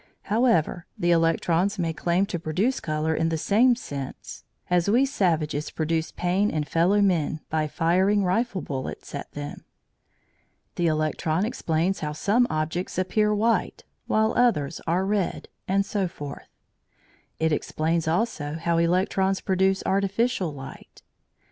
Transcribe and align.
However, 0.33 0.87
the 0.97 1.11
electrons 1.11 1.77
may 1.77 1.93
claim 1.93 2.25
to 2.25 2.39
produce 2.39 2.79
colour 2.79 3.13
in 3.13 3.29
the 3.29 3.37
same 3.37 3.75
sense 3.75 4.43
as 4.67 4.89
we 4.89 5.05
savages 5.05 5.69
produce 5.69 6.11
pain 6.11 6.49
in 6.49 6.63
fellow 6.63 7.01
men 7.01 7.41
by 7.51 7.67
firing 7.67 8.23
rifle 8.23 8.61
bullets 8.63 9.13
at 9.13 9.31
them. 9.33 9.63
The 10.73 10.87
electron 10.87 11.45
explains 11.45 11.99
how 11.99 12.13
some 12.13 12.47
objects 12.49 12.97
appear 12.97 13.31
white, 13.35 13.83
while 14.07 14.33
others 14.33 14.81
are 14.87 15.05
red, 15.05 15.49
and 15.67 15.85
so 15.85 16.07
forth. 16.07 16.47
It 17.37 17.51
explains 17.51 18.07
also 18.07 18.55
how 18.55 18.79
electrons 18.79 19.39
produce 19.39 19.83
artificial 19.85 20.51
light. 20.51 21.03